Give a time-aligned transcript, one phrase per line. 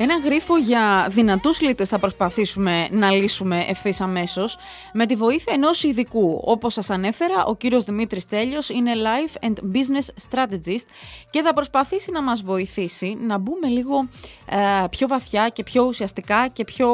[0.00, 4.56] Ένα γρίφο για δυνατούς λίτε θα προσπαθήσουμε να λύσουμε ευθύς αμέσως
[4.92, 6.40] με τη βοήθεια ενός ειδικού.
[6.44, 10.86] Όπως σας ανέφερα, ο κύριος Δημήτρης Τσέλιος είναι Life and Business Strategist
[11.30, 14.08] και θα προσπαθήσει να μας βοηθήσει να μπούμε λίγο
[14.48, 16.90] ε, πιο βαθιά και πιο ουσιαστικά και πιο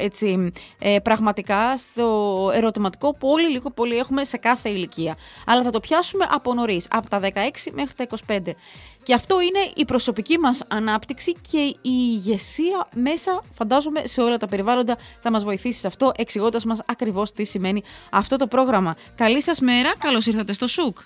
[0.00, 5.16] έτσι, ε, πραγματικά στο ερωτηματικό που όλοι λίγο πολύ έχουμε σε κάθε ηλικία.
[5.46, 7.26] Αλλά θα το πιάσουμε από νωρίς, από τα 16
[7.72, 8.38] μέχρι τα 25.
[9.08, 14.46] Και αυτό είναι η προσωπική μας ανάπτυξη και η ηγεσία μέσα, φαντάζομαι, σε όλα τα
[14.46, 18.96] περιβάλλοντα θα μας βοηθήσει σε αυτό, εξηγώντας μας ακριβώς τι σημαίνει αυτό το πρόγραμμα.
[19.14, 20.98] Καλή σας μέρα, καλώς ήρθατε στο ΣΟΥΚ.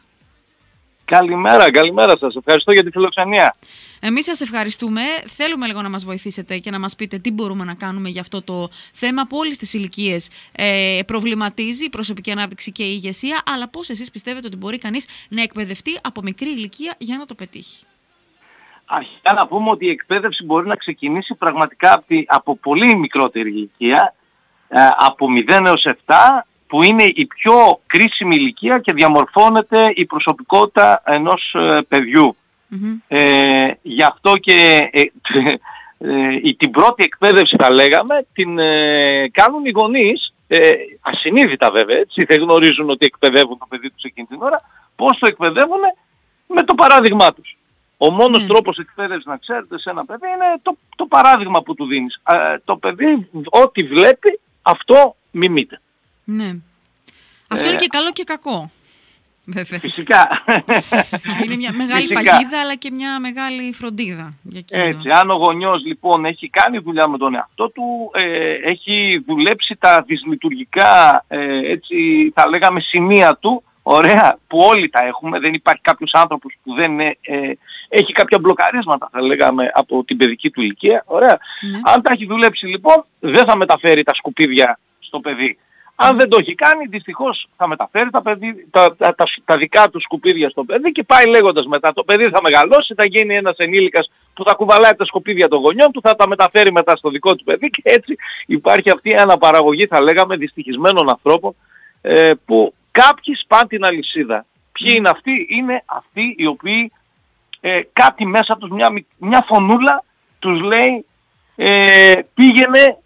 [1.04, 2.34] Καλημέρα, καλημέρα σας.
[2.34, 3.54] Ευχαριστώ για τη φιλοξενία.
[4.00, 5.00] Εμείς σας ευχαριστούμε.
[5.26, 8.42] Θέλουμε λίγο να μας βοηθήσετε και να μας πείτε τι μπορούμε να κάνουμε για αυτό
[8.42, 13.68] το θέμα που όλες τις ηλικίες ε, προβληματίζει η προσωπική ανάπτυξη και η ηγεσία, αλλά
[13.68, 17.84] πώς εσείς πιστεύετε ότι μπορεί κανείς να εκπαιδευτεί από μικρή ηλικία για να το πετύχει.
[18.84, 24.14] Αρχικά να πούμε ότι η εκπαίδευση μπορεί να ξεκινήσει πραγματικά από πολύ μικρότερη ηλικία,
[24.68, 31.02] ε, από 0 έως 7, που είναι η πιο κρίσιμη ηλικία και διαμορφώνεται η προσωπικότητα
[31.04, 32.36] ενός ε, παιδιου
[33.08, 35.02] Ε, γι' αυτό και ε,
[35.98, 38.56] ε, την πρώτη εκπαίδευση θα λέγαμε την
[39.32, 40.34] κάνουν οι γονείς,
[41.00, 44.60] ασυνείδητα βέβαια, έτσι, δεν γνωρίζουν ότι εκπαιδεύουν το παιδί τους εκείνη την ώρα,
[44.96, 45.80] πώς το εκπαιδεύουν
[46.46, 47.56] με το παράδειγμά τους.
[48.04, 48.46] Ο μόνος mm.
[48.46, 52.20] τρόπος εκπαίδευσης να ξέρετε σε ένα παιδί είναι το, το παράδειγμα που του δίνεις.
[52.64, 55.80] το παιδί ό,τι βλέπει αυτό μιμείται.
[56.24, 56.56] Ναι.
[57.48, 58.70] Αυτό είναι ε, και καλό και κακό.
[59.44, 59.78] Βέβαια.
[59.78, 60.42] Φυσικά.
[61.44, 62.30] Είναι μια μεγάλη Φυσικά.
[62.30, 67.08] παγίδα αλλά και μια μεγάλη φροντίδα για Έτσι, αν ο γονιός λοιπόν έχει κάνει δουλειά
[67.08, 71.96] με τον εαυτό του, ε, έχει δουλέψει τα δυσλειτουργικά, ε, έτσι
[72.34, 77.00] θα λέγαμε σημεία του, ωραία, που όλοι τα έχουμε, δεν υπάρχει κάποιος άνθρωπος που δεν
[77.00, 77.16] ε,
[77.88, 81.38] έχει κάποια μπλοκαρίσματα θα λέγαμε από την παιδική του ηλικία, ωραία.
[81.70, 81.80] Ναι.
[81.82, 85.58] Αν τα έχει δουλέψει λοιπόν δεν θα μεταφέρει τα σκουπίδια στο παιδί.
[85.94, 90.00] Αν δεν το έχει κάνει, δυστυχώς θα μεταφέρει τα, παιδί, τα, τα, τα, δικά του
[90.00, 91.92] σκουπίδια στο παιδί και πάει λέγοντας μετά.
[91.92, 95.92] Το παιδί θα μεγαλώσει, θα γίνει ένας ενήλικας που θα κουβαλάει τα σκουπίδια των γονιών
[95.92, 98.16] του, θα τα μεταφέρει μετά στο δικό του παιδί και έτσι
[98.46, 101.54] υπάρχει αυτή η αναπαραγωγή, θα λέγαμε, δυστυχισμένων ανθρώπων
[102.00, 104.46] ε, που κάποιοι σπάνε την αλυσίδα.
[104.72, 106.92] Ποιοι είναι αυτοί, είναι αυτοί οι οποίοι
[107.60, 110.04] ε, κάτι μέσα τους, μια, μια φωνούλα
[110.38, 111.04] τους λέει
[111.56, 112.98] ε, πήγαινε,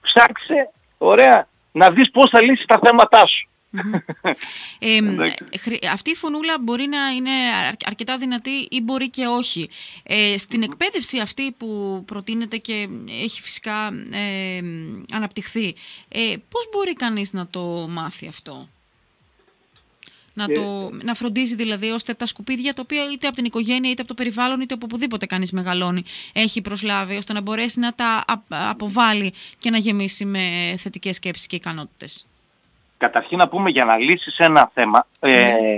[0.00, 3.48] ψάξε, ωραία, να δεις πώς θα λύσεις τα θέματά σου.
[4.78, 4.98] ε,
[5.92, 7.30] αυτή η φωνούλα μπορεί να είναι
[7.84, 9.70] αρκετά δυνατή ή μπορεί και όχι.
[10.02, 12.88] Ε, στην εκπαίδευση αυτή που προτείνεται και
[13.22, 14.60] έχει φυσικά ε,
[15.12, 15.74] αναπτυχθεί,
[16.08, 18.68] ε, πώς μπορεί κανείς να το μάθει αυτό;
[20.34, 24.00] Να, το, να φροντίζει δηλαδή ώστε τα σκουπίδια τα οποία είτε από την οικογένεια είτε
[24.00, 28.24] από το περιβάλλον είτε από οπουδήποτε κανείς μεγαλώνει έχει προσλάβει ώστε να μπορέσει να τα
[28.48, 32.26] αποβάλει και να γεμίσει με θετικές σκέψεις και ικανότητες.
[32.96, 35.76] Καταρχήν να πούμε για να λύσεις ένα θέμα ε, ναι.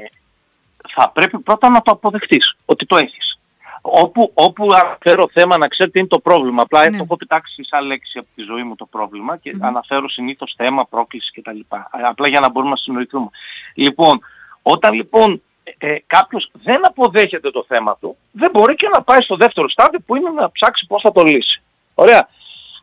[0.95, 3.37] θα πρέπει πρώτα να το αποδεχτείς ότι το έχεις.
[3.85, 6.63] Όπου, όπου αναφέρω θέμα να ξέρετε είναι το πρόβλημα.
[6.63, 6.97] Απλά ναι.
[6.97, 11.41] έχω πετάξει σαν λέξη από τη ζωή μου το πρόβλημα και αναφέρω συνήθως θέμα, πρόκληση
[11.41, 11.61] κτλ.
[11.91, 13.29] Απλά για να μπορούμε να συνοηθούμε.
[13.75, 14.21] Λοιπόν,
[14.63, 15.43] όταν λοιπόν
[15.79, 20.01] ε, κάποιος δεν αποδέχεται το θέμα του, δεν μπορεί και να πάει στο δεύτερο στάδιο
[20.07, 21.63] που είναι να ψάξει πώς θα το λύσει.
[21.95, 22.29] Ωραία.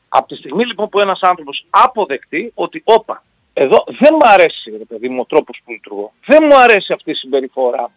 [0.10, 3.24] Από τη στιγμή λοιπόν που ένας άνθρωπος αποδεκτεί ότι όπα,
[3.54, 7.12] εδώ δεν μου αρέσει ρε παιδί μου ο τρόπος που λειτουργώ, δεν μου αρέσει αυτή
[7.12, 7.92] η συμπεριφορά,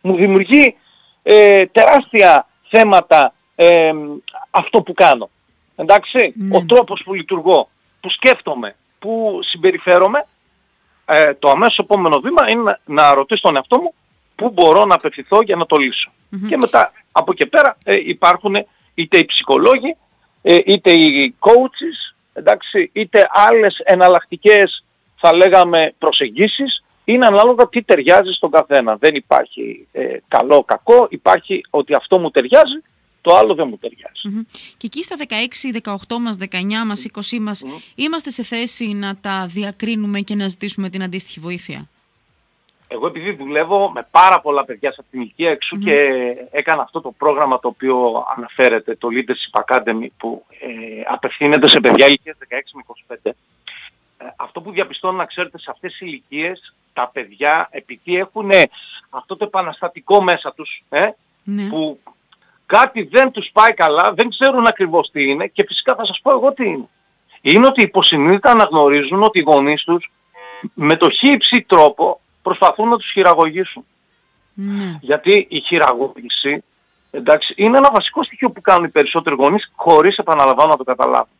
[0.00, 0.76] μου δημιουργεί
[1.22, 3.92] ε, τεράστια θέματα ε,
[4.50, 5.30] αυτό που κάνω.
[5.76, 6.66] Εντάξει, ο ναι.
[6.66, 7.68] τρόπος που λειτουργώ,
[8.00, 10.26] που σκέφτομαι, που συμπεριφέρομαι,
[11.12, 13.94] ε, το αμέσως επόμενο βήμα είναι να, ρωτήσω τον εαυτό μου
[14.34, 16.10] πού μπορώ να απευθυνθώ για να το λυσω
[16.48, 18.54] Και μετά από εκεί πέρα ε, υπάρχουν
[18.94, 19.96] είτε οι ψυχολόγοι,
[20.42, 24.84] ε, είτε οι coaches, εντάξει, είτε άλλες εναλλακτικές
[25.16, 28.96] θα λέγαμε προσεγγίσεις, είναι ανάλογα τι ταιριάζει στον καθένα.
[28.96, 32.82] Δεν υπάρχει ε, καλό κακό, υπάρχει ότι αυτό μου ταιριάζει
[33.22, 34.46] το άλλο δεν μου ταιριαζει
[34.76, 36.46] Και εκεί στα 16, 18 μας, 19
[36.86, 37.64] μας, 20 μας,
[37.94, 41.88] είμαστε σε θέση να τα διακρίνουμε και να ζητήσουμε την αντίστοιχη βοήθεια;
[42.88, 45.96] Εγώ επειδή δουλεύω με πάρα πολλά παιδιά σε αυτήν την ηλικία και
[46.50, 52.06] έκανα αυτό το πρόγραμμα το οποίο αναφέρεται, το Leadership Academy, που ε, απευθύνεται σε παιδιά
[52.06, 53.16] ηλικίας 16 με 25.
[53.24, 53.32] Ε,
[54.36, 58.50] αυτό που διαπιστώνω να ξέρετε σε αυτές τις ηλικίες, τα παιδιά επειδή έχουν
[59.10, 61.08] αυτό το επαναστατικό μέσα τους, ε,
[61.44, 61.68] ναι.
[61.68, 62.00] που
[62.76, 66.30] κάτι δεν τους πάει καλά, δεν ξέρουν ακριβώς τι είναι και φυσικά θα σας πω
[66.30, 66.88] εγώ τι είναι.
[67.40, 70.10] Είναι ότι υποσυνείδητα αναγνωρίζουν ότι οι γονείς τους
[70.74, 73.84] με το χύψη τρόπο προσπαθούν να τους χειραγωγήσουν.
[74.54, 74.98] Ναι.
[75.00, 76.64] Γιατί η χειραγώγηση
[77.14, 81.36] Εντάξει, είναι ένα βασικό στοιχείο που κάνουν οι περισσότεροι γονείς χωρίς επαναλαμβάνω να το καταλάβουν.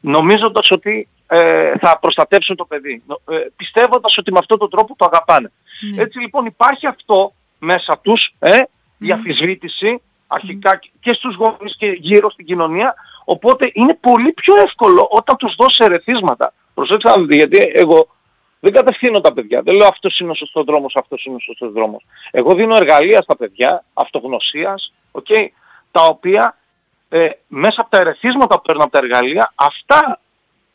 [0.00, 3.02] Νομίζοντας ότι ε, θα προστατεύσουν το παιδί.
[3.28, 5.52] Ε, πιστεύοντας ότι με αυτόν τον τρόπο το αγαπάνε.
[5.94, 6.02] Ναι.
[6.02, 8.56] Έτσι λοιπόν υπάρχει αυτό μέσα τους, ε,
[8.98, 12.94] η αφισβήτηση αρχικά και στους γονείς και γύρω στην κοινωνία,
[13.24, 16.52] οπότε είναι πολύ πιο εύκολο όταν τους δώσει ερεθίσματα.
[16.74, 18.08] Προσέξτε να δείτε, γιατί εγώ
[18.60, 19.62] δεν κατευθύνω τα παιδιά.
[19.62, 22.06] Δεν λέω αυτός είναι ο σωστός δρόμος, αυτός είναι ο σωστός δρόμος.
[22.30, 25.46] Εγώ δίνω εργαλεία στα παιδιά, αυτογνωσίας, okay,
[25.90, 26.56] τα οποία
[27.08, 30.20] ε, μέσα από τα ερεθίσματα που παίρνουν από τα εργαλεία, αυτά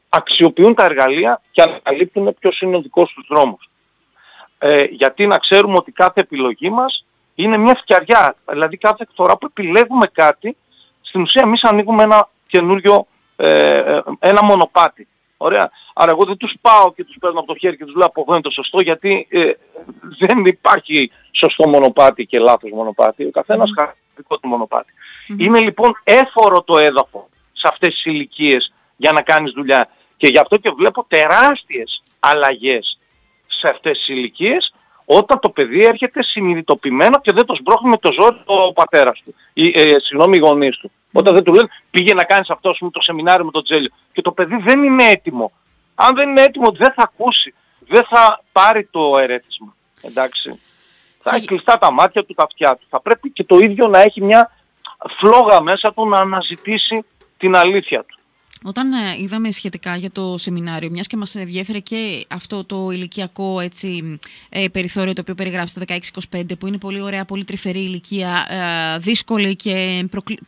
[0.09, 3.69] αξιοποιούν τα εργαλεία και ανακαλύπτουν ποιος είναι ο δικός τους δρόμος.
[4.57, 7.05] Ε, γιατί να ξέρουμε ότι κάθε επιλογή μας
[7.35, 8.35] είναι μια φτιαριά.
[8.49, 10.57] Δηλαδή κάθε φορά που επιλέγουμε κάτι,
[11.01, 15.07] στην ουσία εμείς ανοίγουμε ένα καινούριο, ε, ε, ένα μονοπάτι.
[15.37, 15.71] Ωραία.
[15.93, 18.21] Άρα εγώ δεν τους πάω και τους παίρνω από το χέρι και τους λέω από
[18.21, 19.51] εδώ είναι το σωστό γιατί ε,
[20.19, 23.25] δεν υπάρχει σωστό μονοπάτι και λάθος μονοπάτι.
[23.25, 23.91] Ο καθένας mm.
[24.15, 24.93] δικό του μονοπάτι.
[25.37, 29.89] Είναι λοιπόν έφορο το έδαφο σε αυτές τις ηλικίες για να κάνεις δουλειά.
[30.17, 32.99] Και γι' αυτό και βλέπω τεράστιες αλλαγές
[33.47, 34.73] σε αυτές τις ηλικίες
[35.05, 39.35] όταν το παιδί έρχεται συνειδητοποιημένο και δεν το σμπρώχνει με το ζόρι ο πατέρας του,
[39.53, 40.91] ή, ε, συγγνώμη οι γονείς του.
[41.11, 43.89] Όταν δεν του λένε πήγε να κάνεις αυτό με το σεμινάριο με το τζέλιο.
[44.13, 45.51] Και το παιδί δεν είναι έτοιμο.
[45.95, 49.75] Αν δεν είναι έτοιμο δεν θα ακούσει, δεν θα πάρει το ερέθισμα.
[50.01, 50.59] Εντάξει.
[51.21, 52.85] Θα έχει κλειστά τα μάτια του, τα αυτιά του.
[52.89, 54.51] Θα πρέπει και το ίδιο να έχει μια
[55.17, 57.05] φλόγα μέσα του να αναζητήσει
[57.37, 58.12] την αλήθεια του.
[58.63, 63.59] Όταν ε, είδαμε σχετικά για το σεμινάριο, μιας και μας ενδιέφερε και αυτό το ηλικιακό
[63.59, 64.19] έτσι,
[64.49, 65.81] ε, περιθώριο το οποίο περιγράφει το
[66.31, 70.39] 16-25, που είναι πολύ ωραία, πολύ τρυφερή ηλικία, ε, δύσκολη και προκλη...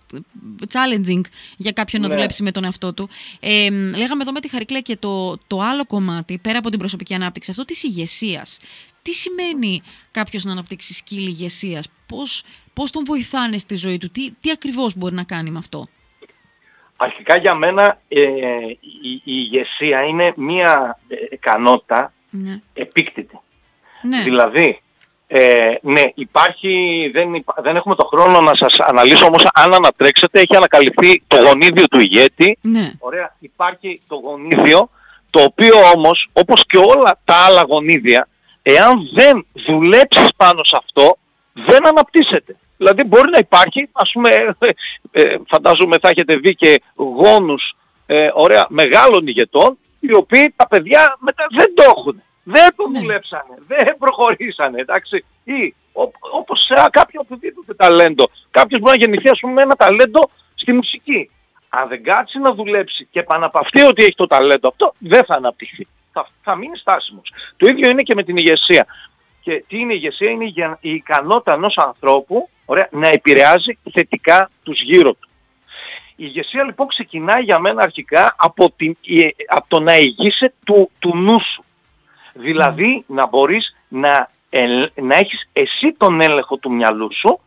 [0.71, 1.21] challenging
[1.57, 2.13] για κάποιον να ναι.
[2.13, 3.09] δουλέψει με τον εαυτό του.
[3.39, 7.13] Ε, λέγαμε εδώ με τη Χαρικλέ και το, το άλλο κομμάτι, πέρα από την προσωπική
[7.13, 8.57] ανάπτυξη, αυτό της ηγεσίας.
[9.01, 9.81] Τι σημαίνει
[10.11, 14.95] κάποιος να αναπτύξει σκύλη ηγεσίας, πώς, πώς τον βοηθάνε στη ζωή του, τι, τι ακριβώς
[14.95, 15.87] μπορεί να κάνει με αυτό;
[16.97, 18.21] Αρχικά για μένα ε,
[18.79, 22.61] η, η ηγεσία είναι μία ε, ικανότητα ναι.
[22.73, 23.39] επίκτητη.
[24.01, 24.21] Ναι.
[24.23, 24.81] Δηλαδή,
[25.27, 30.55] ε, ναι, υπάρχει, δεν, δεν έχουμε το χρόνο να σας αναλύσω, όμως αν ανατρέξετε έχει
[30.55, 32.57] ανακαλυφθεί το γονίδιο του ηγέτη.
[32.61, 32.91] Ναι.
[32.99, 34.89] Ωραία, υπάρχει το γονίδιο,
[35.29, 38.27] το οποίο όμως, όπως και όλα τα άλλα γονίδια,
[38.61, 41.17] εάν δεν δουλέψεις πάνω σε αυτό,
[41.53, 42.55] δεν αναπτύσσεται.
[42.77, 44.55] Δηλαδή μπορεί να υπάρχει, ας πούμε,
[45.11, 47.75] ε, φαντάζομαι θα έχετε δει και γόνους
[48.05, 52.21] ε, ωραία, μεγάλων ηγετών, οι οποίοι τα παιδιά μετά δεν το έχουν.
[52.43, 52.99] Δεν το ναι.
[52.99, 55.25] δουλέψανε, δεν προχωρήσανε, εντάξει.
[55.43, 55.75] Ή
[56.31, 58.25] όπως σε κάποιο οποιοδήποτε ταλέντο.
[58.51, 61.29] Κάποιος μπορεί να γεννηθεί ας πούμε με ένα ταλέντο στη μουσική.
[61.69, 65.87] Αν δεν κάτσει να δουλέψει και επαναπαυτεί ότι έχει το ταλέντο αυτό, δεν θα αναπτυχθεί.
[66.11, 67.31] Θα, θα μείνει στάσιμος.
[67.57, 68.85] Το ίδιο είναι και με την ηγεσία.
[69.41, 70.45] Και τι είναι η ηγεσία, είναι
[70.79, 75.29] η ικανότητα ενός ανθρώπου ωραία, να επηρεάζει θετικά τους γύρω του.
[76.15, 78.97] Η ηγεσία λοιπόν ξεκινάει για μένα αρχικά από, την,
[79.47, 81.63] από το να ηγείσαι του, του νου σου.
[82.33, 84.29] Δηλαδή να μπορείς να,
[84.95, 87.39] να έχεις εσύ τον έλεγχο του μυαλού σου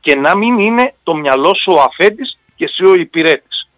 [0.00, 3.68] και να μην είναι το μυαλό σου ο αφέντης και εσύ ο υπηρέτης.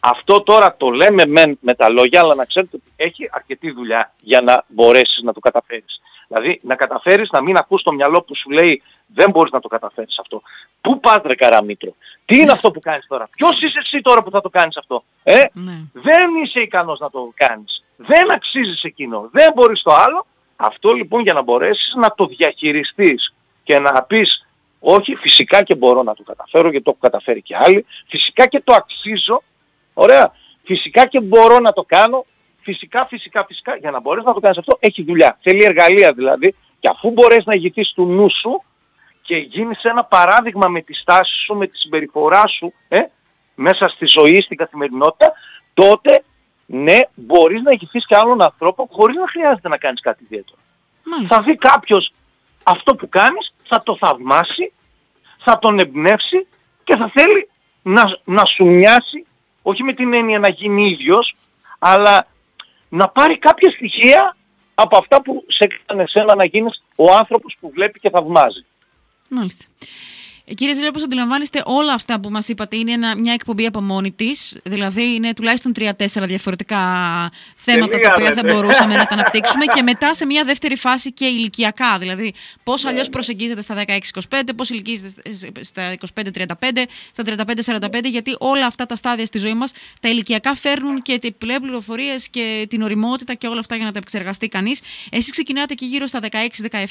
[0.00, 4.12] Αυτό τώρα το λέμε με, με τα λόγια, αλλά να ξέρετε ότι έχει αρκετή δουλειά
[4.20, 6.00] για να μπορέσεις να το καταφέρεις.
[6.28, 9.68] Δηλαδή να καταφέρεις να μην ακούς το μυαλό που σου λέει δεν μπορείς να το
[9.68, 10.42] καταφέρεις αυτό.
[10.80, 11.94] Πού πας ρε Καραμήτρο.
[12.24, 15.04] Τι είναι αυτό που κάνεις τώρα; Ποιος είσαι εσύ τώρα που θα το κάνεις αυτό;
[15.22, 15.80] Ε; Ναι.
[15.92, 17.84] Δεν είσαι ικανός να το κάνεις.
[17.96, 19.28] Δεν αξίζεις εκείνο.
[19.32, 20.26] Δεν μπορείς το άλλο.
[20.56, 24.46] Αυτό λοιπόν για να μπορέσεις να το διαχειριστείς και να πεις
[24.80, 27.86] όχι φυσικά και μπορώ να το καταφέρω γιατί το έχω καταφέρει και άλλοι.
[28.08, 29.42] Φυσικά και το αξίζω.
[29.94, 30.32] Ωραία.
[30.64, 32.24] Φυσικά και μπορώ να το κάνω.
[32.64, 35.38] Φυσικά, φυσικά, φυσικά, για να μπορείς να το κάνεις αυτό, έχει δουλειά.
[35.42, 36.54] Θέλει εργαλεία δηλαδή.
[36.80, 38.62] Και αφού μπορείς να ηγηθείς του νου σου
[39.22, 43.00] και γίνεις ένα παράδειγμα με τη στάση σου, με τη συμπεριφορά σου, ε,
[43.54, 45.32] μέσα στη ζωή, στην καθημερινότητα,
[45.74, 46.24] τότε
[46.66, 50.58] ναι, μπορείς να ηγηθείς και άλλον ανθρώπο χωρίς να χρειάζεται να κάνεις κάτι ιδιαίτερο.
[51.26, 52.12] Θα δει κάποιος
[52.62, 54.72] αυτό που κάνεις, θα το θαυμάσει,
[55.38, 56.46] θα τον εμπνεύσει
[56.84, 57.48] και θα θέλει
[57.82, 59.26] να, να σου μοιάσει,
[59.62, 61.36] όχι με την έννοια να γίνει ίδιος,
[61.78, 62.26] αλλά
[62.94, 64.36] να πάρει κάποια στοιχεία
[64.74, 68.64] από αυτά που σε έκανε εσένα να γίνεις ο άνθρωπος που βλέπει και θαυμάζει.
[69.28, 69.64] Μάλιστα.
[70.46, 73.80] Ε, κύριε Ζήλε, όπως αντιλαμβάνεστε, όλα αυτά που μας είπατε είναι ένα, μια εκπομπή από
[73.80, 74.58] μόνη της.
[74.64, 76.78] Δηλαδή, είναι τουλάχιστον τρία-τέσσερα διαφορετικά
[77.54, 79.64] θέματα τα οποία θα μπορούσαμε να τα αναπτύξουμε.
[79.64, 81.98] Και μετά σε μια δεύτερη φάση και ηλικιακά.
[81.98, 82.34] Δηλαδή,
[82.64, 83.12] πώς ναι, αλλιώς ναι.
[83.12, 83.84] προσεγγίζεται στα
[84.30, 87.24] 16-25, πώς ηλικίζεται στα 25-35, στα
[87.90, 88.04] 35-45.
[88.04, 92.28] Γιατί όλα αυτά τα στάδια στη ζωή μας, τα ηλικιακά φέρνουν και τι πλέον πληροφορίες
[92.28, 94.80] και την οριμότητα και όλα αυτά για να τα επεξεργαστεί κανείς.
[95.10, 96.26] Εσείς ξεκινάτε και γύρω στα 16,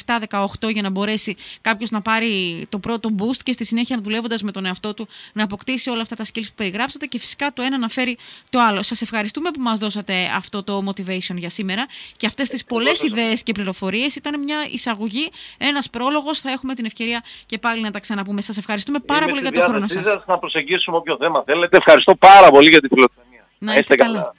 [0.06, 0.20] 17,
[0.62, 4.52] 18 για να μπορέσει κάποιος να πάρει το πρώτο boost και στη συνέχεια δουλεύοντας με
[4.52, 7.78] τον εαυτό του να αποκτήσει όλα αυτά τα skills που περιγράψατε και φυσικά το ένα
[7.78, 8.18] να φέρει
[8.50, 8.82] το άλλο.
[8.84, 11.86] Σας ευχαριστούμε που μας δώσατε αυτό το motivation για σήμερα
[12.18, 14.16] και αυτές τις πολλές ιδέες και πληροφορίες.
[14.16, 16.40] Ήταν μια εισαγωγή, ένας πρόλογος.
[16.40, 18.42] Θα έχουμε την ευκαιρία και πάλι να τα ξαναπούμε.
[18.42, 20.24] Σας ευχαριστούμε πάρα πολύ για το χρόνο σας.
[20.26, 21.78] να προσεγγίσουμε όποιο θέμα θέλετε.
[21.78, 23.48] Ευχαριστώ πάρα πολύ για τη φιλοξενία.
[23.58, 24.34] Να είστε καλά.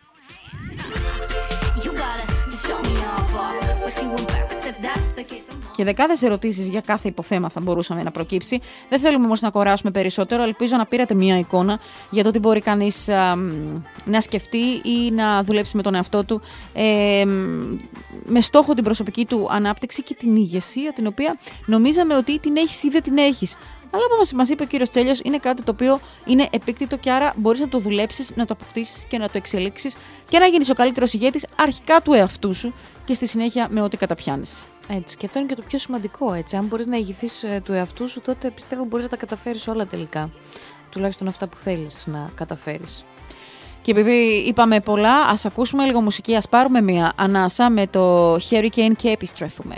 [5.77, 8.61] Και δεκάδες ερωτήσεις για κάθε υποθέμα θα μπορούσαμε να προκύψει.
[8.89, 10.43] Δεν θέλουμε όμως να κοράσουμε περισσότερο.
[10.43, 11.79] Ελπίζω να πήρατε μία εικόνα
[12.11, 13.09] για το τι μπορεί κανείς
[14.05, 16.41] να σκεφτεί ή να δουλέψει με τον εαυτό του
[16.73, 17.25] ε,
[18.25, 22.83] με στόχο την προσωπική του ανάπτυξη και την ηγεσία, την οποία νομίζαμε ότι την έχεις
[22.83, 23.57] ή δεν την έχεις.
[23.91, 27.35] Αλλά όπως μας είπε ο κύριος Τσέλιος, είναι κάτι το οποίο είναι επίκτητο και άρα
[27.37, 29.97] μπορείς να το δουλέψεις, να το αποκτήσεις και να το εξελίξεις
[30.29, 33.97] και να γίνεις ο καλύτερος ηγέτης αρχικά του εαυτού σου και στη συνέχεια με ό,τι
[33.97, 34.63] καταπιάνεις.
[34.89, 35.17] Έτσι.
[35.17, 36.33] Και αυτό είναι και το πιο σημαντικό.
[36.33, 36.57] Έτσι.
[36.57, 39.87] Αν μπορείς να ηγηθείς ε, του εαυτού σου, τότε πιστεύω μπορείς να τα καταφέρεις όλα
[39.87, 40.31] τελικά.
[40.91, 43.05] Τουλάχιστον αυτά που θέλεις να καταφέρεις.
[43.83, 48.93] Και επειδή είπαμε πολλά, ας ακούσουμε λίγο μουσική, ας πάρουμε μια ανάσα με το Hurricane
[48.97, 49.77] και επιστρέφουμε.